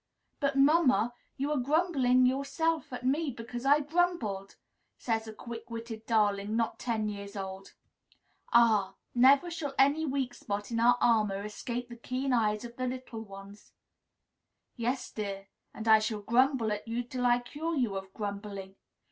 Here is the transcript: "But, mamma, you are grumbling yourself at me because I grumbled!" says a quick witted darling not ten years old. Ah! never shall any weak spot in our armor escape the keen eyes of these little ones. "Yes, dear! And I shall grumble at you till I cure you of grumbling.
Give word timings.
"But, 0.39 0.55
mamma, 0.55 1.13
you 1.37 1.51
are 1.51 1.59
grumbling 1.59 2.25
yourself 2.25 2.91
at 2.91 3.05
me 3.05 3.29
because 3.29 3.67
I 3.67 3.81
grumbled!" 3.81 4.55
says 4.97 5.27
a 5.27 5.31
quick 5.31 5.69
witted 5.69 6.07
darling 6.07 6.55
not 6.55 6.79
ten 6.79 7.07
years 7.07 7.35
old. 7.35 7.75
Ah! 8.51 8.95
never 9.13 9.51
shall 9.51 9.75
any 9.77 10.07
weak 10.07 10.33
spot 10.33 10.71
in 10.71 10.79
our 10.79 10.97
armor 10.99 11.43
escape 11.45 11.87
the 11.87 11.95
keen 11.97 12.33
eyes 12.33 12.65
of 12.65 12.77
these 12.77 12.89
little 12.89 13.21
ones. 13.21 13.73
"Yes, 14.75 15.11
dear! 15.11 15.49
And 15.71 15.87
I 15.87 15.99
shall 15.99 16.21
grumble 16.21 16.71
at 16.71 16.87
you 16.87 17.03
till 17.03 17.27
I 17.27 17.37
cure 17.37 17.75
you 17.75 17.95
of 17.95 18.11
grumbling. 18.11 18.77